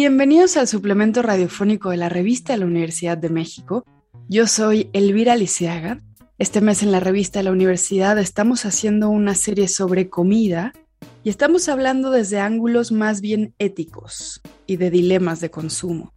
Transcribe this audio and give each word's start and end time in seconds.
Bienvenidos 0.00 0.56
al 0.56 0.68
suplemento 0.68 1.22
radiofónico 1.22 1.90
de 1.90 1.96
la 1.96 2.08
revista 2.08 2.52
de 2.52 2.60
la 2.60 2.66
Universidad 2.66 3.18
de 3.18 3.30
México. 3.30 3.84
Yo 4.28 4.46
soy 4.46 4.90
Elvira 4.92 5.34
Lisiaga 5.34 5.98
este 6.38 6.60
mes 6.60 6.84
en 6.84 6.92
la 6.92 7.00
revista 7.00 7.40
de 7.40 7.42
la 7.42 7.50
universidad 7.50 8.16
estamos 8.16 8.64
haciendo 8.64 9.10
una 9.10 9.34
serie 9.34 9.66
sobre 9.66 10.08
comida 10.08 10.72
y 11.24 11.30
estamos 11.30 11.68
hablando 11.68 12.12
desde 12.12 12.38
ángulos 12.38 12.92
más 12.92 13.20
bien 13.20 13.56
éticos 13.58 14.40
y 14.68 14.76
de 14.76 14.92
dilemas 14.92 15.40
de 15.40 15.50
consumo. 15.50 16.12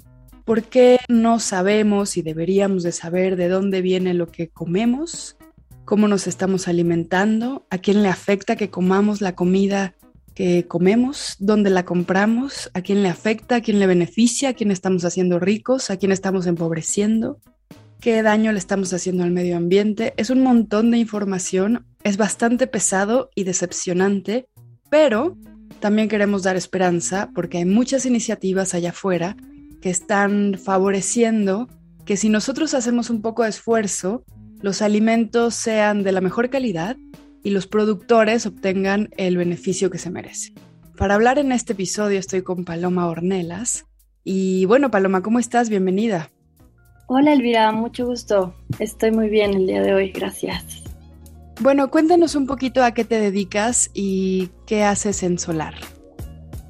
¿Por 0.46 0.62
qué 0.62 1.00
no 1.10 1.40
sabemos 1.40 2.18
y 2.18 2.22
deberíamos 2.22 2.84
de 2.84 2.92
saber 2.92 3.36
de 3.36 3.48
dónde 3.48 3.82
viene 3.82 4.14
lo 4.14 4.28
que 4.28 4.50
comemos? 4.50 5.38
¿Cómo 5.86 6.08
nos 6.08 6.28
estamos 6.28 6.68
alimentando? 6.68 7.66
¿A 7.72 7.80
quién 7.80 8.04
le 8.04 8.10
afecta 8.10 8.56
que 8.56 8.70
comamos 8.70 9.22
la 9.22 9.34
comida 9.34 9.96
comemos? 10.68 11.36
¿Dónde 11.40 11.70
la 11.70 11.86
compramos? 11.86 12.72
¿A 12.74 12.82
quién 12.82 13.04
le 13.04 13.10
afecta? 13.10 13.58
¿A 13.58 13.62
quién 13.62 13.80
le 13.80 13.88
beneficia? 13.88 14.50
¿A 14.50 14.54
quién 14.54 14.72
estamos 14.72 15.06
haciendo 15.06 15.40
ricos? 15.40 15.90
¿A 15.90 15.98
quién 15.98 16.12
estamos 16.12 16.48
empobreciendo? 16.48 17.40
qué 18.02 18.24
daño 18.24 18.52
le 18.52 18.58
estamos 18.58 18.92
haciendo 18.94 19.24
al 19.24 19.32
medio 19.32 19.56
ambiente. 19.56 20.14
Es 20.18 20.32
un 20.32 20.42
montón 20.42 20.92
de 20.92 20.98
información, 20.98 21.86
es 22.04 22.18
bastante 22.18 22.66
pesado 22.66 23.30
y 23.36 23.44
decepcionante, 23.44 24.50
pero 24.90 25.38
también 25.80 26.10
queremos 26.10 26.44
dar 26.44 26.58
esperanza 26.58 27.30
porque 27.34 27.60
hay 27.60 27.66
muchas 27.66 28.06
iniciativas 28.06 28.74
allá 28.74 28.90
afuera 28.90 29.38
que 29.82 29.92
están 29.92 30.60
favoreciendo 30.62 31.70
que 32.04 32.18
si 32.18 32.30
nosotros 32.30 32.74
hacemos 32.74 33.10
un 33.10 33.22
poco 33.22 33.44
de 33.44 33.50
esfuerzo, 33.50 34.26
los 34.62 34.82
alimentos 34.82 35.54
sean 35.54 36.04
de 36.04 36.12
la 36.12 36.22
mejor 36.22 36.50
calidad 36.50 36.98
y 37.44 37.52
los 37.52 37.68
productores 37.68 38.46
obtengan 38.46 39.10
el 39.18 39.38
beneficio 39.38 39.90
que 39.90 39.98
se 39.98 40.10
merece. 40.10 40.54
Para 40.98 41.16
hablar 41.16 41.40
en 41.40 41.52
este 41.52 41.74
episodio 41.74 42.20
estoy 42.20 42.44
con 42.44 42.66
Paloma 42.66 43.08
Ornelas. 43.08 43.86
Y 44.24 44.66
bueno, 44.66 44.92
Paloma, 44.92 45.24
¿cómo 45.24 45.40
estás? 45.40 45.70
Bienvenida. 45.70 46.30
Hola 47.08 47.34
Elvira, 47.34 47.72
mucho 47.72 48.06
gusto. 48.06 48.56
Estoy 48.80 49.12
muy 49.12 49.30
bien 49.30 49.54
el 49.54 49.68
día 49.68 49.82
de 49.82 49.94
hoy, 49.94 50.12
gracias. 50.12 50.84
Bueno, 51.60 51.90
cuéntanos 51.92 52.36
un 52.36 52.48
poquito 52.48 52.84
a 52.84 52.94
qué 52.94 53.04
te 53.04 53.20
dedicas 53.20 53.92
y 53.94 54.50
qué 54.66 54.84
haces 54.84 55.24
en 55.24 55.38
Solar. 55.38 55.76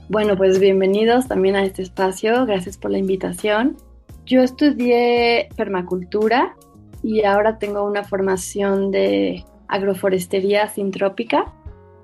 Bueno, 0.10 0.36
pues 0.36 0.60
bienvenidos 0.60 1.28
también 1.28 1.56
a 1.56 1.64
este 1.64 1.82
espacio, 1.82 2.46
gracias 2.46 2.78
por 2.78 2.92
la 2.92 2.98
invitación. 2.98 3.78
Yo 4.26 4.42
estudié 4.42 5.48
permacultura 5.56 6.56
y 7.04 7.24
ahora 7.24 7.58
tengo 7.58 7.86
una 7.86 8.04
formación 8.04 8.92
de 8.92 9.46
agroforestería 9.72 10.68
sintrópica 10.68 11.52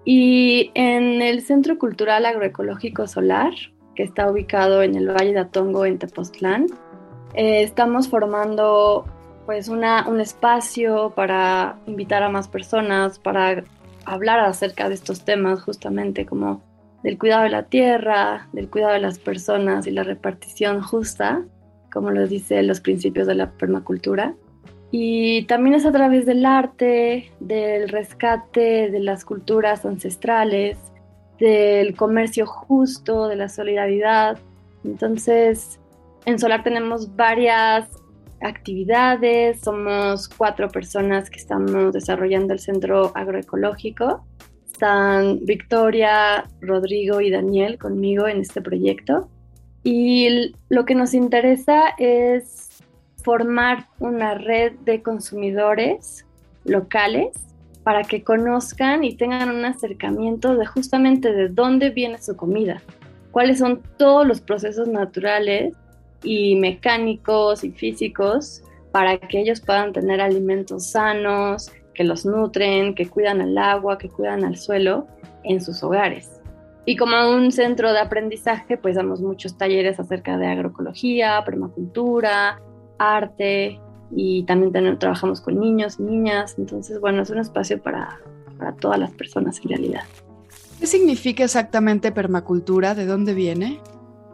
y 0.04 0.72
en 0.74 1.22
el 1.22 1.42
Centro 1.42 1.78
Cultural 1.78 2.26
Agroecológico 2.26 3.08
Solar, 3.08 3.52
que 3.94 4.04
está 4.04 4.32
ubicado 4.32 4.82
en 4.82 4.96
el 4.96 5.10
Valle 5.10 5.34
de 5.34 5.40
Atongo 5.40 5.86
en 5.86 6.00
Tepoztlán, 6.00 6.68
eh, 7.34 7.62
estamos 7.62 8.08
formando 8.08 9.06
pues 9.46 9.68
una, 9.68 10.08
un 10.08 10.22
espacio 10.22 11.12
para 11.16 11.78
invitar 11.88 12.24
a 12.24 12.30
más 12.30 12.48
personas, 12.48 13.20
para 13.20 13.64
hablar 14.06 14.40
acerca 14.40 14.88
de 14.88 14.96
estos 14.96 15.26
temas 15.26 15.62
justamente 15.62 16.26
como 16.26 16.62
del 17.04 17.18
cuidado 17.18 17.44
de 17.44 17.50
la 17.50 17.64
tierra, 17.64 18.48
del 18.54 18.70
cuidado 18.70 18.94
de 18.94 19.00
las 19.00 19.20
personas 19.20 19.88
y 19.88 19.92
la 19.92 20.04
repartición 20.04 20.82
justa, 20.82 21.44
como 21.92 22.12
lo 22.12 22.28
dice 22.28 22.64
los 22.64 22.80
principios 22.80 23.28
de 23.28 23.36
la 23.36 23.52
permacultura. 23.52 24.36
Y 25.00 25.44
también 25.44 25.76
es 25.76 25.86
a 25.86 25.92
través 25.92 26.26
del 26.26 26.44
arte, 26.44 27.32
del 27.40 27.88
rescate 27.88 28.90
de 28.90 29.00
las 29.00 29.26
culturas 29.26 29.86
ancestrales, 29.86 30.80
del 31.40 31.96
comercio 31.96 32.48
justo, 32.48 33.28
de 33.28 33.36
la 33.36 33.48
solidaridad. 33.48 34.40
Entonces, 34.84 35.80
en 36.26 36.40
Solar 36.40 36.64
tenemos 36.64 37.16
varias 37.16 37.88
actividades, 38.42 39.60
somos 39.62 40.28
cuatro 40.30 40.68
personas 40.68 41.30
que 41.30 41.38
estamos 41.38 41.94
desarrollando 41.94 42.54
el 42.54 42.60
centro 42.60 43.12
agroecológico. 43.14 44.26
Están 44.66 45.46
Victoria, 45.46 46.46
Rodrigo 46.60 47.22
y 47.22 47.30
Daniel 47.30 47.78
conmigo 47.78 48.28
en 48.28 48.42
este 48.42 48.64
proyecto. 48.64 49.30
Y 49.84 50.56
lo 50.70 50.86
que 50.86 50.96
nos 50.96 51.14
interesa 51.14 51.90
es 52.00 52.68
formar 53.28 53.88
una 54.00 54.36
red 54.36 54.72
de 54.86 55.02
consumidores 55.02 56.26
locales 56.64 57.28
para 57.84 58.04
que 58.04 58.24
conozcan 58.24 59.04
y 59.04 59.18
tengan 59.18 59.50
un 59.50 59.66
acercamiento 59.66 60.56
de 60.56 60.66
justamente 60.66 61.34
de 61.34 61.50
dónde 61.50 61.90
viene 61.90 62.22
su 62.22 62.38
comida, 62.38 62.82
cuáles 63.32 63.60
son 63.60 63.82
todos 63.98 64.26
los 64.26 64.40
procesos 64.40 64.88
naturales 64.88 65.74
y 66.24 66.56
mecánicos 66.56 67.66
y 67.66 67.72
físicos 67.72 68.64
para 68.94 69.18
que 69.18 69.42
ellos 69.42 69.60
puedan 69.60 69.92
tener 69.92 70.22
alimentos 70.22 70.92
sanos, 70.92 71.70
que 71.96 72.06
los 72.06 72.26
nutren, 72.26 72.96
que 72.96 73.10
cuidan 73.10 73.42
el 73.42 73.58
agua, 73.58 73.98
que 73.98 74.08
cuidan 74.08 74.46
al 74.46 74.56
suelo 74.56 75.06
en 75.44 75.60
sus 75.60 75.84
hogares. 75.84 76.32
Y 76.86 76.96
como 76.96 77.30
un 77.32 77.52
centro 77.52 77.92
de 77.92 78.00
aprendizaje, 78.00 78.78
pues 78.78 78.96
damos 78.96 79.20
muchos 79.20 79.58
talleres 79.58 80.00
acerca 80.00 80.38
de 80.38 80.48
agroecología, 80.48 81.44
permacultura, 81.46 82.62
arte 82.98 83.80
y 84.16 84.44
también 84.44 84.98
trabajamos 85.00 85.42
con 85.42 85.60
niños, 85.60 86.00
niñas. 86.00 86.56
Entonces, 86.58 87.00
bueno, 87.00 87.22
es 87.22 87.30
un 87.30 87.40
espacio 87.40 87.82
para, 87.82 88.20
para 88.58 88.74
todas 88.76 89.00
las 89.00 89.12
personas 89.12 89.60
en 89.64 89.70
realidad. 89.70 90.04
¿Qué 90.80 90.86
significa 90.86 91.44
exactamente 91.44 92.12
permacultura? 92.12 92.94
¿De 92.94 93.06
dónde 93.06 93.34
viene? 93.34 93.80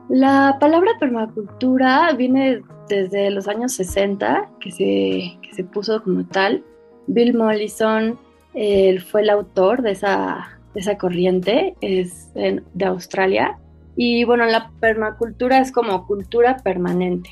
La 0.09 0.57
palabra 0.59 0.91
permacultura 0.99 2.11
viene 2.13 2.61
desde 2.89 3.31
los 3.31 3.47
años 3.47 3.71
60, 3.73 4.49
que 4.59 4.71
se, 4.71 5.37
que 5.41 5.53
se 5.53 5.63
puso 5.63 6.03
como 6.03 6.25
tal. 6.25 6.63
Bill 7.07 7.33
Mollison 7.33 8.19
fue 8.53 9.21
el 9.21 9.29
autor 9.29 9.81
de 9.81 9.91
esa, 9.91 10.59
de 10.73 10.81
esa 10.81 10.97
corriente, 10.97 11.75
es 11.81 12.33
de 12.33 12.85
Australia. 12.85 13.57
Y 13.95 14.23
bueno, 14.25 14.45
la 14.45 14.71
permacultura 14.79 15.59
es 15.59 15.71
como 15.71 16.05
cultura 16.05 16.57
permanente. 16.57 17.29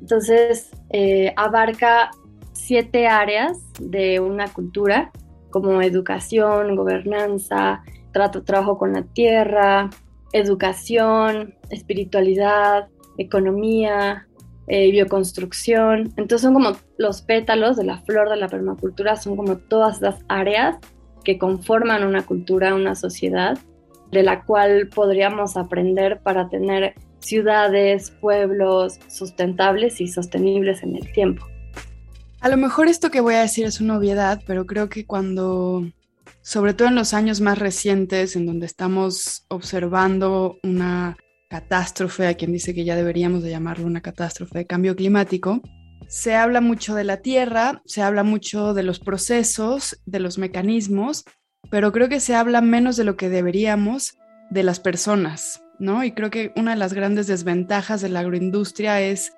Entonces, 0.00 0.70
eh, 0.90 1.32
abarca 1.36 2.10
siete 2.52 3.06
áreas 3.06 3.58
de 3.80 4.20
una 4.20 4.48
cultura, 4.48 5.10
como 5.50 5.80
educación, 5.82 6.76
gobernanza, 6.76 7.82
trato, 8.12 8.42
trabajo 8.42 8.78
con 8.78 8.92
la 8.92 9.02
tierra, 9.02 9.90
educación, 10.32 11.54
espiritualidad, 11.70 12.88
economía, 13.18 14.26
eh, 14.66 14.90
bioconstrucción. 14.90 16.12
Entonces 16.16 16.42
son 16.42 16.54
como 16.54 16.72
los 16.98 17.22
pétalos 17.22 17.76
de 17.76 17.84
la 17.84 17.98
flor 17.98 18.28
de 18.28 18.36
la 18.36 18.48
permacultura, 18.48 19.16
son 19.16 19.36
como 19.36 19.56
todas 19.56 20.00
las 20.00 20.24
áreas 20.28 20.76
que 21.24 21.38
conforman 21.38 22.04
una 22.04 22.24
cultura, 22.24 22.74
una 22.74 22.94
sociedad, 22.94 23.58
de 24.10 24.22
la 24.22 24.44
cual 24.44 24.88
podríamos 24.94 25.56
aprender 25.56 26.20
para 26.20 26.48
tener 26.48 26.94
ciudades, 27.20 28.10
pueblos 28.10 28.98
sustentables 29.08 30.00
y 30.00 30.08
sostenibles 30.08 30.82
en 30.82 30.96
el 30.96 31.12
tiempo. 31.12 31.46
A 32.40 32.48
lo 32.48 32.56
mejor 32.56 32.88
esto 32.88 33.10
que 33.10 33.20
voy 33.20 33.34
a 33.34 33.40
decir 33.40 33.66
es 33.66 33.80
una 33.80 33.98
obviedad, 33.98 34.42
pero 34.46 34.66
creo 34.66 34.88
que 34.88 35.06
cuando 35.06 35.84
sobre 36.46 36.74
todo 36.74 36.86
en 36.86 36.94
los 36.94 37.12
años 37.12 37.40
más 37.40 37.58
recientes, 37.58 38.36
en 38.36 38.46
donde 38.46 38.66
estamos 38.66 39.44
observando 39.48 40.58
una 40.62 41.16
catástrofe, 41.50 42.28
a 42.28 42.34
quien 42.34 42.52
dice 42.52 42.72
que 42.72 42.84
ya 42.84 42.94
deberíamos 42.94 43.42
de 43.42 43.50
llamarlo 43.50 43.84
una 43.84 44.00
catástrofe 44.00 44.58
de 44.58 44.66
cambio 44.66 44.94
climático, 44.94 45.60
se 46.06 46.36
habla 46.36 46.60
mucho 46.60 46.94
de 46.94 47.02
la 47.02 47.16
Tierra, 47.16 47.82
se 47.84 48.00
habla 48.00 48.22
mucho 48.22 48.74
de 48.74 48.84
los 48.84 49.00
procesos, 49.00 50.00
de 50.06 50.20
los 50.20 50.38
mecanismos, 50.38 51.24
pero 51.68 51.90
creo 51.90 52.08
que 52.08 52.20
se 52.20 52.36
habla 52.36 52.60
menos 52.60 52.96
de 52.96 53.02
lo 53.02 53.16
que 53.16 53.28
deberíamos 53.28 54.16
de 54.50 54.62
las 54.62 54.78
personas, 54.78 55.64
¿no? 55.78 56.04
Y 56.04 56.12
creo 56.12 56.30
que 56.30 56.52
una 56.56 56.72
de 56.72 56.78
las 56.78 56.92
grandes 56.92 57.26
desventajas 57.26 58.00
de 58.00 58.08
la 58.08 58.20
agroindustria 58.20 59.00
es 59.00 59.32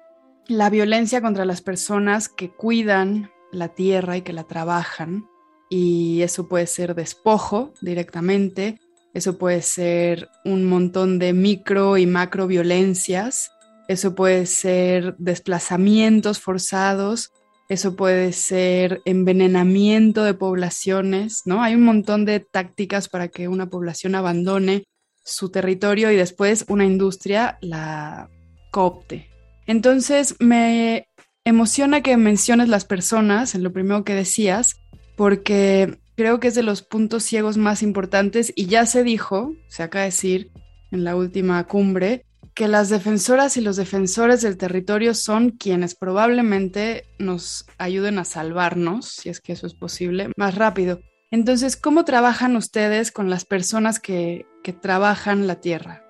la 0.47 0.71
violencia 0.71 1.21
contra 1.21 1.45
las 1.45 1.61
personas 1.61 2.29
que 2.29 2.51
cuidan 2.51 3.31
la 3.53 3.69
tierra 3.69 4.17
y 4.17 4.23
que 4.23 4.33
la 4.33 4.45
trabajan 4.45 5.27
y 5.69 6.23
eso 6.23 6.49
puede 6.49 6.67
ser 6.67 6.95
despojo 6.95 7.75
directamente, 7.81 8.81
eso 9.15 9.39
puede 9.39 9.63
ser 9.63 10.29
un 10.45 10.65
montón 10.65 11.19
de 11.19 11.33
micro 11.33 11.99
y 11.99 12.07
macro 12.07 12.47
violencias, 12.47 13.51
eso 13.89 14.15
puede 14.15 14.47
ser 14.47 15.17
desplazamientos 15.19 16.41
forzados, 16.41 17.33
eso 17.69 17.97
puede 17.97 18.33
ser 18.33 19.03
envenenamiento 19.05 20.25
de 20.25 20.35
poblaciones, 20.35 21.43
¿no? 21.45 21.63
Hay 21.63 21.75
un 21.75 21.83
montón 21.83 22.25
de 22.25 22.41
tácticas 22.41 23.09
para 23.09 23.29
que 23.29 23.49
una 23.49 23.69
población 23.69 24.15
abandone 24.15 24.85
su 25.29 25.51
territorio 25.51 26.11
y 26.11 26.17
después 26.17 26.65
una 26.69 26.85
industria 26.85 27.59
la 27.61 28.29
coopte. 28.71 29.29
Entonces 29.67 30.35
me 30.39 31.09
emociona 31.45 32.03
que 32.03 32.17
menciones 32.17 32.69
las 32.69 32.85
personas 32.85 33.55
en 33.55 33.63
lo 33.63 33.73
primero 33.73 34.05
que 34.05 34.15
decías, 34.15 34.81
porque 35.17 35.99
creo 36.17 36.41
que 36.41 36.49
es 36.49 36.55
de 36.55 36.63
los 36.63 36.83
puntos 36.83 37.23
ciegos 37.23 37.57
más 37.57 37.83
importantes 37.83 38.53
y 38.57 38.67
ya 38.67 38.87
se 38.87 39.03
dijo, 39.03 39.55
se 39.69 39.83
acaba 39.83 40.03
de 40.03 40.11
decir 40.11 40.51
en 40.91 41.05
la 41.05 41.17
última 41.17 41.65
cumbre, 41.67 42.25
que 42.55 42.67
las 42.67 42.89
defensoras 42.89 43.57
y 43.57 43.61
los 43.61 43.77
defensores 43.77 44.43
del 44.43 44.57
territorio 44.57 45.15
son 45.15 45.51
quienes 45.51 45.95
probablemente 45.95 47.05
nos 47.19 47.67
ayuden 47.79 48.19
a 48.19 48.25
salvarnos, 48.25 49.07
si 49.07 49.29
es 49.29 49.41
que 49.41 49.53
eso 49.53 49.69
es 49.69 49.75
posible, 49.75 50.33
más 50.37 50.57
rápido. 50.57 51.01
Entonces, 51.31 51.77
¿cómo 51.77 52.05
trabajan 52.05 52.57
ustedes 52.57 53.13
con 53.13 53.29
las 53.29 53.45
personas 53.45 54.01
que, 54.01 54.47
que 54.63 54.73
trabajan 54.73 55.47
la 55.47 55.57
tierra? 55.57 56.03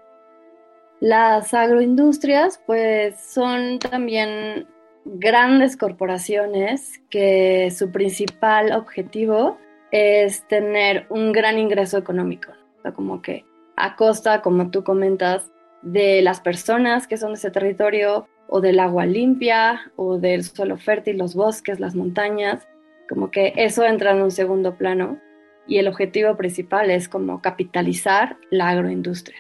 Las 1.00 1.54
agroindustrias, 1.54 2.60
pues, 2.66 3.20
son 3.20 3.78
también 3.78 4.66
grandes 5.04 5.76
corporaciones 5.76 7.00
que 7.10 7.70
su 7.70 7.90
principal 7.90 8.72
objetivo 8.72 9.58
es 9.90 10.46
tener 10.48 11.06
un 11.08 11.32
gran 11.32 11.58
ingreso 11.58 11.98
económico. 11.98 12.52
O 12.78 12.82
sea, 12.82 12.92
como 12.92 13.22
que 13.22 13.44
a 13.76 13.96
costa, 13.96 14.42
como 14.42 14.70
tú 14.70 14.84
comentas, 14.84 15.50
de 15.82 16.22
las 16.22 16.40
personas 16.40 17.06
que 17.06 17.16
son 17.16 17.30
de 17.30 17.38
ese 17.38 17.50
territorio 17.50 18.28
o 18.48 18.60
del 18.60 18.80
agua 18.80 19.06
limpia 19.06 19.92
o 19.96 20.18
del 20.18 20.44
suelo 20.44 20.76
fértil, 20.76 21.18
los 21.18 21.34
bosques, 21.34 21.80
las 21.80 21.94
montañas, 21.94 22.66
como 23.08 23.30
que 23.30 23.52
eso 23.56 23.84
entra 23.84 24.12
en 24.12 24.22
un 24.22 24.30
segundo 24.30 24.76
plano 24.76 25.20
y 25.66 25.78
el 25.78 25.88
objetivo 25.88 26.36
principal 26.36 26.90
es 26.90 27.08
como 27.08 27.42
capitalizar 27.42 28.36
la 28.50 28.70
agroindustria. 28.70 29.38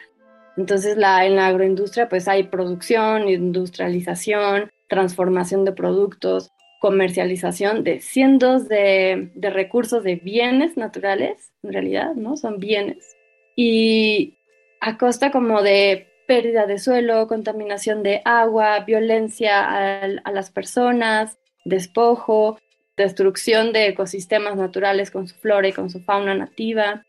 Entonces 0.56 0.96
la, 0.96 1.24
en 1.24 1.36
la 1.36 1.46
agroindustria 1.46 2.08
pues 2.08 2.28
hay 2.28 2.44
producción, 2.44 3.28
industrialización, 3.28 4.70
transformación 4.88 5.64
de 5.64 5.72
productos, 5.72 6.50
comercialización 6.80 7.84
de 7.84 8.00
cientos 8.00 8.68
de, 8.68 9.30
de 9.34 9.50
recursos, 9.50 10.04
de 10.04 10.16
bienes 10.16 10.76
naturales, 10.76 11.52
en 11.62 11.72
realidad, 11.72 12.14
¿no? 12.14 12.36
Son 12.36 12.58
bienes. 12.58 13.16
Y 13.56 14.38
a 14.80 14.96
costa 14.96 15.30
como 15.30 15.62
de 15.62 16.06
pérdida 16.28 16.66
de 16.66 16.78
suelo, 16.78 17.26
contaminación 17.26 18.02
de 18.02 18.20
agua, 18.24 18.80
violencia 18.80 19.64
a, 19.64 20.30
las 20.30 20.50
personas, 20.50 21.38
despojo, 21.64 22.58
destrucción 22.98 23.72
de 23.72 23.88
ecosistemas 23.88 24.56
naturales 24.56 25.10
con 25.10 25.26
su 25.26 25.36
flora 25.36 25.68
y 25.68 25.72
con 25.72 25.88
su 25.88 26.00
fauna 26.00 26.34
nativa. 26.34 27.04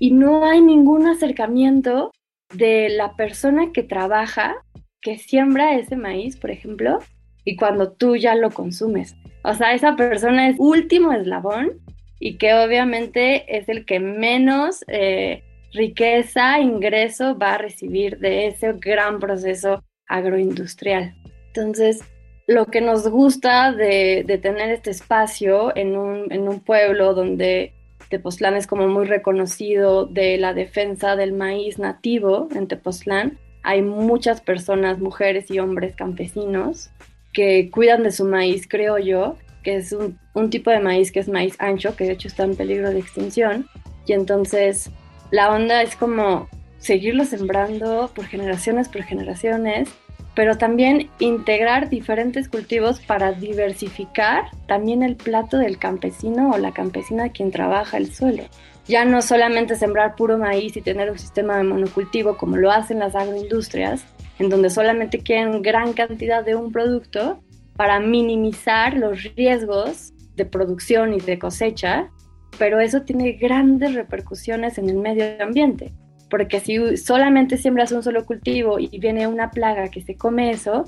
Y 0.00 0.10
no 0.10 0.44
hay 0.44 0.60
ningún 0.60 1.06
acercamiento 1.06 2.10
de 2.52 2.88
la 2.88 3.14
persona 3.14 3.72
que 3.72 3.82
trabaja, 3.82 4.56
que 5.00 5.18
siembra 5.18 5.76
ese 5.76 5.96
maíz, 5.96 6.36
por 6.36 6.50
ejemplo, 6.50 6.98
y 7.44 7.56
cuando 7.56 7.92
tú 7.92 8.16
ya 8.16 8.34
lo 8.34 8.50
consumes. 8.50 9.14
O 9.44 9.54
sea, 9.54 9.74
esa 9.74 9.94
persona 9.94 10.48
es 10.48 10.56
último 10.58 11.12
eslabón 11.12 11.80
y 12.18 12.36
que 12.36 12.54
obviamente 12.54 13.56
es 13.56 13.68
el 13.68 13.84
que 13.84 14.00
menos 14.00 14.84
eh, 14.88 15.44
riqueza, 15.72 16.58
ingreso 16.58 17.38
va 17.38 17.54
a 17.54 17.58
recibir 17.58 18.18
de 18.18 18.48
ese 18.48 18.72
gran 18.74 19.20
proceso 19.20 19.84
agroindustrial. 20.08 21.14
Entonces, 21.48 22.00
lo 22.48 22.64
que 22.66 22.80
nos 22.80 23.06
gusta 23.06 23.72
de, 23.72 24.24
tener 24.42 24.70
este 24.70 24.90
espacio 24.90 25.70
en 25.76 25.96
un, 25.98 26.60
pueblo 26.60 27.12
donde 27.12 27.74
Tepoztlán 28.08 28.56
es 28.56 28.66
como 28.66 28.88
muy 28.88 29.04
reconocido 29.04 30.06
de 30.06 30.38
la 30.38 30.54
defensa 30.54 31.14
del 31.14 31.34
maíz 31.34 31.78
nativo 31.78 32.48
en 32.54 32.66
Tepoztlán, 32.66 33.38
hay 33.62 33.82
muchas 33.82 34.40
personas, 34.40 34.98
mujeres 34.98 35.50
y 35.50 35.58
hombres 35.58 35.94
campesinos 35.94 36.88
que 37.34 37.70
cuidan 37.70 38.02
de 38.02 38.12
su 38.12 38.24
maíz, 38.24 38.66
creo 38.66 38.96
yo, 38.96 39.36
que 39.62 39.76
es 39.76 39.92
un, 39.92 40.18
un 40.32 40.48
tipo 40.48 40.70
de 40.70 40.80
maíz 40.80 41.12
que 41.12 41.20
es 41.20 41.28
maíz 41.28 41.54
ancho, 41.58 41.96
que 41.96 42.04
de 42.04 42.12
hecho 42.12 42.28
está 42.28 42.44
en 42.44 42.56
peligro 42.56 42.90
de 42.90 42.98
extinción. 42.98 43.66
Y 44.06 44.14
entonces 44.14 44.90
la 45.30 45.52
onda 45.52 45.82
es 45.82 45.96
como 45.96 46.48
seguirlo 46.78 47.26
sembrando 47.26 48.10
por 48.14 48.24
generaciones 48.24 48.88
por 48.88 49.02
generaciones, 49.02 49.90
pero 50.38 50.56
también 50.56 51.10
integrar 51.18 51.90
diferentes 51.90 52.48
cultivos 52.48 53.00
para 53.00 53.32
diversificar 53.32 54.44
también 54.68 55.02
el 55.02 55.16
plato 55.16 55.58
del 55.58 55.78
campesino 55.78 56.52
o 56.52 56.58
la 56.58 56.70
campesina 56.70 57.30
quien 57.30 57.50
trabaja 57.50 57.96
el 57.96 58.14
suelo. 58.14 58.44
Ya 58.86 59.04
no 59.04 59.20
solamente 59.20 59.74
sembrar 59.74 60.14
puro 60.14 60.38
maíz 60.38 60.76
y 60.76 60.80
tener 60.80 61.10
un 61.10 61.18
sistema 61.18 61.56
de 61.56 61.64
monocultivo 61.64 62.36
como 62.36 62.56
lo 62.56 62.70
hacen 62.70 63.00
las 63.00 63.16
agroindustrias, 63.16 64.04
en 64.38 64.48
donde 64.48 64.70
solamente 64.70 65.18
quieren 65.18 65.60
gran 65.60 65.92
cantidad 65.92 66.44
de 66.44 66.54
un 66.54 66.70
producto 66.70 67.42
para 67.74 67.98
minimizar 67.98 68.96
los 68.96 69.24
riesgos 69.34 70.12
de 70.36 70.44
producción 70.44 71.14
y 71.14 71.18
de 71.18 71.40
cosecha 71.40 72.10
pero 72.58 72.80
eso 72.80 73.02
tiene 73.02 73.32
grandes 73.32 73.94
repercusiones 73.94 74.78
en 74.78 74.88
el 74.88 74.96
medio 74.96 75.24
ambiente, 75.40 75.92
porque 76.30 76.60
si 76.60 76.96
solamente 76.96 77.56
siembras 77.56 77.92
un 77.92 78.02
solo 78.02 78.24
cultivo 78.24 78.78
y 78.78 78.98
viene 78.98 79.26
una 79.26 79.50
plaga 79.50 79.88
que 79.88 80.02
se 80.02 80.16
come 80.16 80.50
eso, 80.50 80.84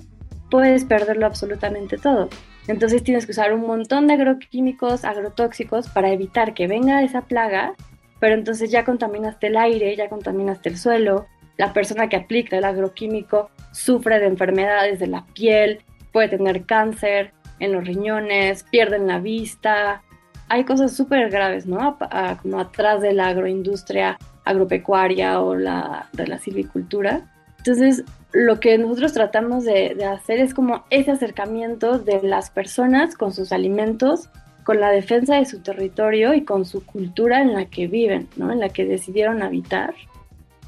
puedes 0.51 0.85
perderlo 0.85 1.27
absolutamente 1.27 1.97
todo. 1.97 2.29
Entonces 2.69 3.03
tienes 3.03 3.27
que 3.27 3.33
usar 3.33 3.53
un 3.53 3.63
montón 3.63 4.07
de 4.07 4.15
agroquímicos, 4.15 5.05
agrotóxicos 5.05 5.89
para 5.89 6.11
evitar 6.11 6.55
que 6.55 6.67
venga 6.67 7.03
esa 7.03 7.23
plaga, 7.23 7.75
pero 8.19 8.35
entonces 8.35 8.71
ya 8.71 8.85
contaminaste 8.85 9.47
el 9.47 9.57
aire, 9.57 9.97
ya 9.97 10.09
contaminaste 10.09 10.69
el 10.69 10.79
suelo, 10.79 11.27
la 11.57 11.73
persona 11.73 12.09
que 12.09 12.17
aplica 12.17 12.59
el 12.59 12.65
agroquímico 12.65 13.51
sufre 13.73 14.19
de 14.19 14.27
enfermedades 14.27 14.99
de 14.99 15.07
la 15.07 15.25
piel, 15.27 15.81
puede 16.13 16.29
tener 16.29 16.65
cáncer 16.65 17.33
en 17.59 17.73
los 17.73 17.85
riñones, 17.85 18.65
pierden 18.65 19.07
la 19.07 19.19
vista, 19.19 20.03
hay 20.49 20.65
cosas 20.65 20.97
súper 20.97 21.31
graves, 21.31 21.67
¿no? 21.67 21.99
como 22.43 22.61
atrás 22.61 23.01
de 23.01 23.13
la 23.13 23.29
agroindustria 23.29 24.19
agropecuaria 24.45 25.41
o 25.41 25.55
la, 25.55 26.09
de 26.13 26.27
la 26.27 26.39
silvicultura. 26.39 27.23
Entonces, 27.59 28.05
lo 28.33 28.61
que 28.61 28.79
nosotros 28.79 29.13
tratamos 29.13 29.65
de, 29.65 30.05
hacer 30.05 30.39
es 30.39 30.55
como 30.55 30.85
ese 30.91 31.11
acercamiento 31.11 31.99
de 31.99 32.23
las 32.23 32.51
personas 32.51 33.17
con 33.17 33.33
sus 33.33 33.53
alimentos, 33.53 34.29
con 34.65 34.81
la 34.81 34.91
defensa 34.91 35.37
de 35.37 35.47
su 35.47 35.61
territorio 35.61 36.35
y 36.35 36.45
con 36.45 36.65
su 36.65 36.85
cultura 36.85 37.43
en 37.43 37.55
la 37.55 37.67
que 37.67 37.87
viven, 37.87 38.29
¿no? 38.37 38.53
En 38.53 38.61
la 38.61 38.69
que 38.69 38.85
decidieron 38.85 39.43
habitar 39.43 39.95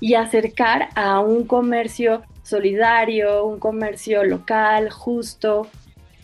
y 0.01 0.15
acercar 0.15 0.89
a 0.97 1.21
un 1.21 1.47
comercio 1.47 2.23
solidario, 2.43 3.47
un 3.47 3.61
comercio 3.61 4.25
local, 4.25 4.91
justo, 4.91 5.69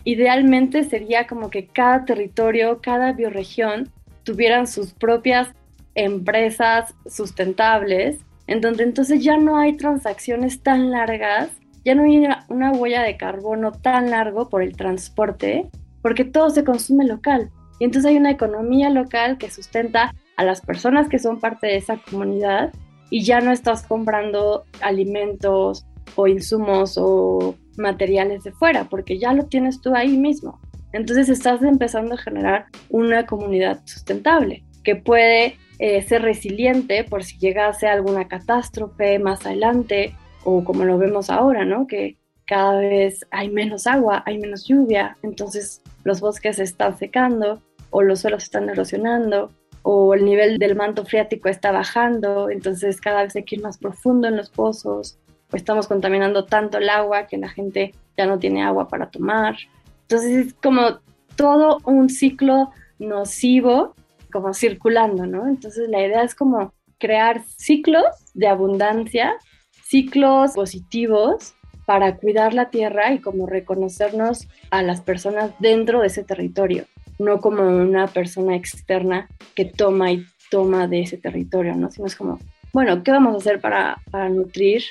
idealmente 0.03 0.83
sería 0.83 1.27
como 1.27 1.49
que 1.49 1.67
cada 1.67 2.03
territorio, 2.03 2.79
cada 2.81 3.13
bioregión 3.13 3.89
tuvieran 4.23 4.67
sus 4.67 4.93
propias 4.93 5.47
empresas 5.95 6.93
sustentables, 7.07 8.19
en 8.47 8.61
donde 8.61 8.83
entonces 8.83 9.23
ya 9.23 9.37
no 9.37 9.57
hay 9.57 9.77
transacciones 9.77 10.61
tan 10.61 10.91
largas, 10.91 11.49
ya 11.85 11.95
no 11.95 12.03
hay 12.03 12.27
una 12.49 12.71
huella 12.71 13.03
de 13.03 13.17
carbono 13.17 13.71
tan 13.71 14.09
largo 14.09 14.49
por 14.49 14.63
el 14.63 14.75
transporte, 14.75 15.69
porque 16.01 16.25
todo 16.25 16.49
se 16.49 16.63
consume 16.63 17.05
local. 17.05 17.51
Y 17.79 17.85
entonces 17.85 18.09
hay 18.09 18.17
una 18.17 18.31
economía 18.31 18.89
local 18.89 19.37
que 19.37 19.49
sustenta 19.49 20.13
a 20.35 20.43
las 20.43 20.61
personas 20.61 21.09
que 21.09 21.19
son 21.19 21.39
parte 21.39 21.67
de 21.67 21.77
esa 21.77 21.97
comunidad 21.97 22.73
y 23.09 23.23
ya 23.23 23.41
no 23.41 23.51
estás 23.51 23.83
comprando 23.83 24.63
alimentos 24.81 25.85
o 26.15 26.27
insumos 26.27 26.97
o 26.97 27.55
materiales 27.77 28.43
de 28.43 28.51
fuera, 28.51 28.85
porque 28.85 29.17
ya 29.17 29.33
lo 29.33 29.45
tienes 29.45 29.81
tú 29.81 29.95
ahí 29.95 30.17
mismo. 30.17 30.59
Entonces 30.91 31.29
estás 31.29 31.61
empezando 31.61 32.15
a 32.15 32.17
generar 32.17 32.65
una 32.89 33.25
comunidad 33.25 33.81
sustentable 33.85 34.63
que 34.83 34.95
puede 34.95 35.57
eh, 35.79 36.01
ser 36.01 36.21
resiliente 36.21 37.03
por 37.03 37.23
si 37.23 37.37
llegase 37.37 37.87
alguna 37.87 38.27
catástrofe 38.27 39.19
más 39.19 39.45
adelante 39.45 40.15
o 40.43 40.63
como 40.63 40.85
lo 40.85 40.97
vemos 40.97 41.29
ahora, 41.29 41.65
¿no? 41.65 41.87
Que 41.87 42.17
cada 42.45 42.79
vez 42.79 43.25
hay 43.31 43.49
menos 43.49 43.85
agua, 43.87 44.23
hay 44.25 44.39
menos 44.39 44.65
lluvia, 44.65 45.17
entonces 45.21 45.81
los 46.03 46.19
bosques 46.19 46.59
están 46.59 46.97
secando 46.97 47.61
o 47.91 48.01
los 48.01 48.21
suelos 48.21 48.43
están 48.43 48.69
erosionando 48.69 49.51
o 49.83 50.13
el 50.13 50.25
nivel 50.25 50.57
del 50.57 50.75
manto 50.75 51.05
freático 51.05 51.49
está 51.49 51.71
bajando, 51.71 52.49
entonces 52.49 52.99
cada 52.99 53.23
vez 53.23 53.35
hay 53.35 53.43
que 53.43 53.55
ir 53.55 53.61
más 53.61 53.77
profundo 53.77 54.27
en 54.27 54.37
los 54.37 54.49
pozos 54.49 55.19
estamos 55.57 55.87
contaminando 55.87 56.45
tanto 56.45 56.77
el 56.77 56.89
agua 56.89 57.27
que 57.27 57.37
la 57.37 57.49
gente 57.49 57.93
ya 58.17 58.25
no 58.25 58.39
tiene 58.39 58.63
agua 58.63 58.87
para 58.87 59.09
tomar. 59.09 59.55
Entonces 60.01 60.47
es 60.47 60.53
como 60.53 60.99
todo 61.35 61.79
un 61.85 62.09
ciclo 62.09 62.71
nocivo 62.99 63.95
como 64.31 64.53
circulando, 64.53 65.25
¿no? 65.25 65.47
Entonces 65.47 65.89
la 65.89 66.05
idea 66.05 66.23
es 66.23 66.35
como 66.35 66.73
crear 66.99 67.43
ciclos 67.57 68.05
de 68.33 68.47
abundancia, 68.47 69.35
ciclos 69.83 70.53
positivos 70.53 71.55
para 71.85 72.17
cuidar 72.17 72.53
la 72.53 72.69
tierra 72.69 73.13
y 73.13 73.19
como 73.19 73.47
reconocernos 73.47 74.47
a 74.69 74.83
las 74.83 75.01
personas 75.01 75.51
dentro 75.59 76.01
de 76.01 76.07
ese 76.07 76.23
territorio, 76.23 76.85
no 77.17 77.41
como 77.41 77.63
una 77.63 78.05
persona 78.05 78.55
externa 78.55 79.27
que 79.55 79.65
toma 79.65 80.11
y 80.11 80.25
toma 80.51 80.87
de 80.87 81.01
ese 81.01 81.17
territorio, 81.17 81.75
¿no? 81.75 81.89
Sino 81.89 82.05
es 82.05 82.15
como, 82.15 82.37
bueno, 82.73 83.03
¿qué 83.03 83.11
vamos 83.11 83.33
a 83.33 83.37
hacer 83.37 83.59
para, 83.59 83.97
para 84.11 84.29
nutrir 84.29 84.83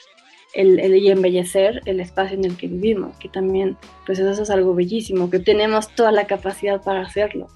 el, 0.55 0.97
y 0.97 1.11
embellecer 1.11 1.83
el 1.85 2.01
espacio 2.01 2.37
en 2.37 2.45
el 2.45 2.57
que 2.57 2.67
vivimos? 2.67 3.17
Que 3.19 3.29
también, 3.29 3.77
pues 4.07 4.19
eso 4.19 4.43
es 4.43 4.51
algo 4.51 4.75
bellísimo, 4.75 5.31
que 5.31 5.39
tenemos 5.39 5.95
toda 5.95 6.11
la 6.11 6.27
capacidad 6.27 6.83
para 6.83 7.03
hacerlo. 7.03 7.47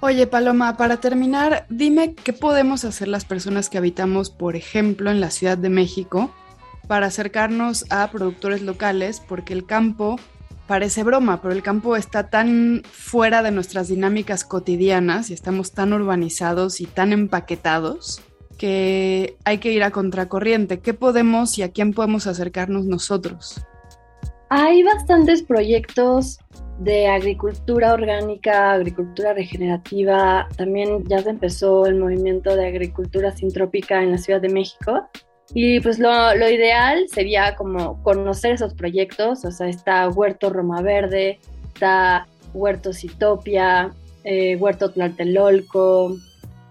Oye, 0.00 0.26
Paloma, 0.26 0.76
para 0.76 0.98
terminar, 0.98 1.66
dime 1.70 2.14
qué 2.14 2.34
podemos 2.34 2.84
hacer 2.84 3.08
las 3.08 3.24
personas 3.24 3.70
que 3.70 3.78
habitamos, 3.78 4.28
por 4.30 4.54
ejemplo, 4.54 5.10
en 5.10 5.20
la 5.20 5.30
Ciudad 5.30 5.56
de 5.56 5.70
México, 5.70 6.30
para 6.86 7.06
acercarnos 7.06 7.86
a 7.90 8.10
productores 8.10 8.60
locales, 8.60 9.20
porque 9.26 9.54
el 9.54 9.64
campo 9.64 10.20
parece 10.66 11.02
broma, 11.02 11.40
pero 11.40 11.54
el 11.54 11.62
campo 11.62 11.96
está 11.96 12.28
tan 12.28 12.82
fuera 12.90 13.42
de 13.42 13.52
nuestras 13.52 13.88
dinámicas 13.88 14.44
cotidianas 14.44 15.30
y 15.30 15.32
estamos 15.32 15.72
tan 15.72 15.94
urbanizados 15.94 16.80
y 16.82 16.86
tan 16.86 17.12
empaquetados 17.12 18.20
que 18.58 19.36
hay 19.44 19.58
que 19.58 19.72
ir 19.72 19.82
a 19.82 19.92
contracorriente. 19.92 20.80
¿Qué 20.80 20.92
podemos 20.92 21.56
y 21.58 21.62
a 21.62 21.70
quién 21.70 21.92
podemos 21.92 22.26
acercarnos 22.26 22.84
nosotros? 22.84 23.62
Hay 24.48 24.82
bastantes 24.84 25.42
proyectos 25.42 26.38
de 26.78 27.08
agricultura 27.08 27.94
orgánica, 27.94 28.72
agricultura 28.72 29.32
regenerativa. 29.32 30.46
También 30.56 31.04
ya 31.06 31.20
se 31.20 31.30
empezó 31.30 31.86
el 31.86 31.96
movimiento 31.96 32.54
de 32.54 32.66
agricultura 32.66 33.32
sintrópica 33.32 34.02
en 34.02 34.12
la 34.12 34.18
Ciudad 34.18 34.40
de 34.40 34.48
México. 34.48 35.08
Y 35.54 35.80
pues 35.80 35.98
lo, 35.98 36.10
ideal 36.48 37.06
sería 37.08 37.56
como 37.56 38.02
conocer 38.02 38.52
esos 38.54 38.74
proyectos, 38.74 39.44
o 39.44 39.50
sea, 39.50 39.68
está 39.68 40.08
Huerto 40.08 40.50
Roma 40.50 40.82
Verde, 40.82 41.38
está 41.72 42.26
Huerto 42.52 42.92
Citopia, 42.92 43.92
eh, 44.24 44.56
Huerto 44.56 44.90
Tlatelolco, 44.90 46.16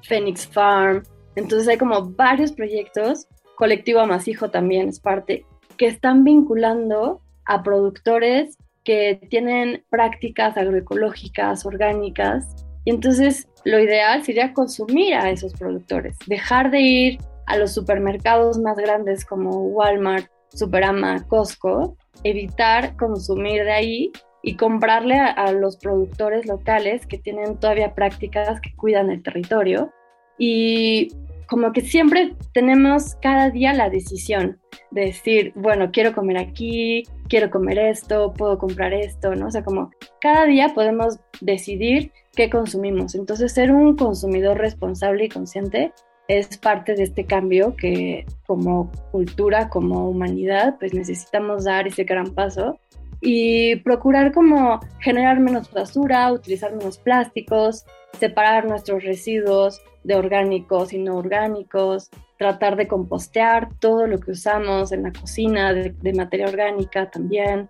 Phoenix 0.04 0.46
Farm. 0.48 1.04
Entonces 1.36 1.68
hay 1.70 1.78
como 1.78 2.10
varios 2.12 2.52
proyectos, 2.52 3.28
Colectivo 3.56 4.02
Amasijo 4.02 4.50
también 4.50 4.90
es 4.90 5.00
parte, 5.00 5.46
que 5.78 5.88
están 5.88 6.26
vinculando 6.26 7.22
a 7.46 7.64
productores 7.64 8.58
que 8.84 9.20
tienen 9.30 9.84
prácticas 9.90 10.58
agroecológicas, 10.58 11.66
orgánicas, 11.66 12.66
y 12.86 12.92
entonces 12.92 13.48
lo 13.66 13.80
ideal 13.80 14.24
sería 14.24 14.54
consumir 14.54 15.16
a 15.16 15.32
esos 15.32 15.54
productores, 15.54 16.18
dejar 16.28 16.70
de 16.70 16.82
ir 16.82 17.20
a 17.48 17.58
los 17.58 17.74
supermercados 17.74 18.60
más 18.60 18.78
grandes 18.78 19.26
como 19.26 19.50
Walmart, 19.70 20.28
Superama, 20.50 21.28
Costco, 21.28 21.98
evitar 22.24 22.96
consumir 22.96 23.64
de 23.64 23.72
ahí 23.72 24.12
y 24.42 24.56
comprarle 24.56 25.18
a, 25.18 25.52
los 25.52 25.78
productores 25.78 26.46
locales 26.46 27.08
que 27.08 27.18
tienen 27.18 27.60
todavía 27.60 27.96
prácticas 27.96 28.62
que 28.62 28.76
cuidan 28.76 29.10
el 29.10 29.24
territorio. 29.24 29.92
Y 30.38 31.10
como 31.48 31.72
que 31.72 31.82
siempre 31.82 32.36
tenemos 32.54 33.16
cada 33.22 33.50
día 33.50 33.74
la 33.74 33.90
decisión 33.90 34.60
de 34.92 35.06
decir, 35.08 35.52
bueno, 35.56 35.92
quiero 35.92 36.14
comer 36.14 36.38
aquí, 36.38 37.04
quiero 37.28 37.50
comer 37.50 37.78
esto, 37.78 38.34
puedo 38.34 38.58
comprar 38.58 38.94
esto, 38.94 39.36
¿no? 39.36 39.48
O 39.48 39.52
sea, 39.52 39.64
como 39.64 39.92
cada 40.22 40.46
día 40.46 40.74
podemos 40.74 41.20
decidir 41.42 42.12
qué 42.36 42.50
consumimos. 42.50 43.16
Entonces, 43.16 43.54
ser 43.54 43.72
un 43.72 43.96
consumidor 43.96 44.58
responsable 44.58 45.26
y 45.26 45.30
consciente 45.30 45.94
es 46.28 46.58
parte 46.58 46.96
de 46.96 47.04
este 47.04 47.26
cambio 47.26 47.76
que 47.76 48.26
como 48.48 48.92
cultura, 49.12 49.70
como 49.70 50.10
humanidad, 50.10 50.78
pues 50.80 50.94
necesitamos 50.94 51.66
dar 51.66 51.88
ese 51.88 52.04
gran 52.04 52.34
paso 52.34 52.80
y 53.28 53.78
procurar 53.78 54.32
como 54.32 54.80
generar 55.00 55.40
menos 55.40 55.72
basura, 55.72 56.32
utilizar 56.32 56.76
menos 56.76 57.00
plásticos, 57.00 57.84
separar 58.20 58.68
nuestros 58.68 59.04
residuos 59.04 59.82
de 60.04 60.16
orgánicos 60.16 60.94
y 60.94 61.00
no 61.00 61.18
orgánicos, 61.18 62.12
tratar 62.38 62.76
de 62.76 62.88
compostear 62.88 63.70
todo 63.80 64.06
lo 64.06 64.20
que 64.20 64.30
usamos 64.30 64.92
en 64.92 65.02
la 65.02 65.12
cocina 65.12 65.74
de, 65.74 66.14
materia 66.14 66.48
orgánica 66.48 67.10
también, 67.10 67.68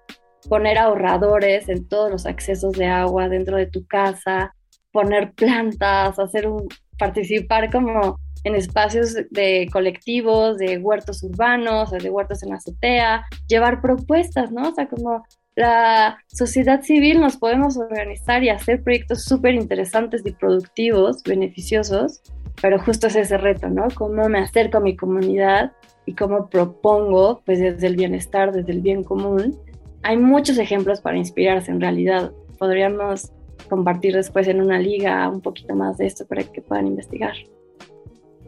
poner 0.50 0.78
ahorradores 0.78 1.70
en 1.70 1.88
todos 1.88 2.12
los 2.12 2.26
accesos 2.26 2.74
de 2.74 2.88
agua 2.88 3.30
dentro 3.30 3.56
de 3.56 3.68
tu 3.68 3.88
casa, 3.88 4.54
poner 4.92 5.32
plantas, 5.36 6.20
hacer 6.20 6.50
un 6.50 6.68
participar 7.00 7.72
como 7.72 8.20
en 8.44 8.56
espacios 8.56 9.16
de 9.32 9.70
colectivos, 9.72 10.58
de 10.58 10.80
huertos 10.80 11.24
urbanos, 11.24 11.92
de 11.92 12.10
huertos 12.10 12.44
en 12.44 12.54
azotea, 12.54 13.26
llevar 13.48 13.82
propuestas, 13.82 14.52
¿no? 14.52 14.70
O 14.70 14.74
sea, 14.76 14.88
como 14.88 15.24
la 15.56 16.18
sociedad 16.28 16.82
civil 16.82 17.22
nos 17.22 17.38
podemos 17.38 17.78
organizar 17.78 18.44
y 18.44 18.50
hacer 18.50 18.84
proyectos 18.84 19.24
súper 19.24 19.56
interesantes 19.56 20.22
y 20.26 20.32
productivos, 20.32 21.24
beneficiosos, 21.24 22.22
pero 22.62 22.78
justo 22.80 23.08
es 23.08 23.16
ese 23.16 23.38
reto, 23.38 23.70
¿no? 23.70 23.88
Cómo 23.94 24.28
me 24.28 24.40
acerco 24.40 24.78
a 24.78 24.82
mi 24.82 24.96
comunidad 24.96 25.72
y 26.06 26.14
cómo 26.14 26.50
propongo, 26.50 27.42
pues 27.46 27.60
desde 27.60 27.88
el 27.88 27.96
bienestar, 27.96 28.52
desde 28.52 28.72
el 28.72 28.82
bien 28.82 29.04
común. 29.04 29.58
Hay 30.04 30.18
muchos 30.18 30.58
ejemplos 30.58 31.02
para 31.02 31.18
inspirarse 31.18 31.72
en 31.72 31.82
realidad. 31.82 32.32
Podríamos 32.60 33.32
compartir 33.70 34.14
después 34.14 34.48
en 34.48 34.62
una 34.62 34.78
liga 34.78 35.28
un 35.30 35.42
poquito 35.42 35.74
más 35.74 35.98
de 35.98 36.06
esto 36.06 36.26
para 36.28 36.44
que 36.44 36.62
puedan 36.62 36.88
investigar. 36.88 37.34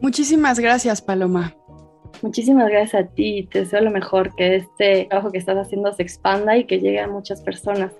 Muchísimas 0.00 0.60
gracias, 0.60 1.02
Paloma. 1.02 1.57
Muchísimas 2.20 2.68
gracias 2.68 3.04
a 3.04 3.06
ti. 3.06 3.48
Te 3.50 3.60
deseo 3.60 3.80
lo 3.80 3.90
mejor, 3.90 4.34
que 4.34 4.56
este 4.56 5.04
trabajo 5.04 5.30
que 5.30 5.38
estás 5.38 5.56
haciendo 5.56 5.92
se 5.92 6.02
expanda 6.02 6.56
y 6.56 6.64
que 6.64 6.80
llegue 6.80 7.00
a 7.00 7.06
muchas 7.06 7.40
personas. 7.40 7.92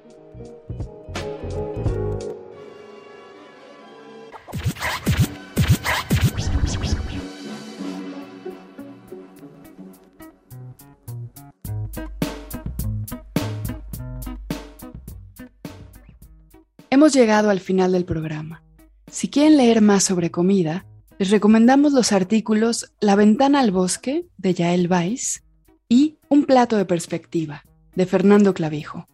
Hemos 16.91 17.13
llegado 17.13 17.51
al 17.51 17.61
final 17.61 17.93
del 17.93 18.05
programa. 18.05 18.65
Si 19.09 19.29
quieren 19.29 19.57
leer 19.57 19.81
más 19.81 20.03
sobre 20.03 20.33
comida, 20.33 20.85
les 21.19 21.31
recomendamos 21.31 21.93
los 21.93 22.13
artículos 22.13 22.93
La 23.01 23.17
ventana 23.17 23.59
al 23.61 23.73
bosque 23.73 24.27
de 24.37 24.53
Yael 24.55 24.91
Weiss 24.91 25.43
y 25.89 26.17
Un 26.29 26.45
plato 26.45 26.77
de 26.77 26.85
perspectiva 26.85 27.65
de 27.97 28.07
Fernando 28.07 28.55
Clavijo. 28.55 29.07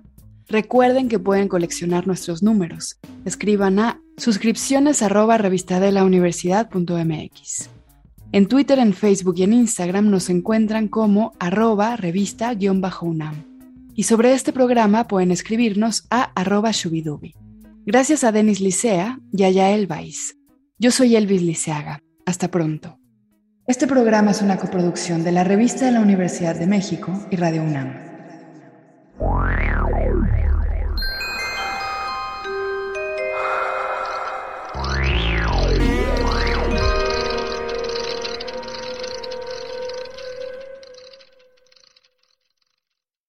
Recuerden 0.48 1.08
que 1.08 1.20
pueden 1.20 1.46
coleccionar 1.48 2.08
nuestros 2.08 2.42
números. 2.42 2.98
Escriban 3.24 3.78
a 3.78 4.00
suscripciones 4.16 5.02
arroba 5.02 5.38
revistadelauniversidad.mx. 5.38 7.73
En 8.34 8.48
Twitter, 8.48 8.80
en 8.80 8.94
Facebook 8.94 9.36
y 9.36 9.44
en 9.44 9.52
Instagram 9.52 10.10
nos 10.10 10.28
encuentran 10.28 10.88
como 10.88 11.34
arroba 11.38 11.94
revista-unam. 11.94 13.44
Y 13.94 14.02
sobre 14.02 14.32
este 14.32 14.52
programa 14.52 15.06
pueden 15.06 15.30
escribirnos 15.30 16.08
a 16.10 16.32
arroba 16.34 16.72
shubidubi. 16.72 17.36
Gracias 17.86 18.24
a 18.24 18.32
Denis 18.32 18.60
Licea 18.60 19.20
y 19.32 19.44
a 19.44 19.50
Yael 19.50 19.86
Vais. 19.86 20.36
Yo 20.80 20.90
soy 20.90 21.14
Elvis 21.14 21.42
Liceaga. 21.42 22.00
Hasta 22.26 22.50
pronto. 22.50 22.98
Este 23.68 23.86
programa 23.86 24.32
es 24.32 24.42
una 24.42 24.56
coproducción 24.56 25.22
de 25.22 25.30
la 25.30 25.44
Revista 25.44 25.86
de 25.86 25.92
la 25.92 26.00
Universidad 26.00 26.58
de 26.58 26.66
México 26.66 27.12
y 27.30 27.36
Radio 27.36 27.62
UNAM. 27.62 27.92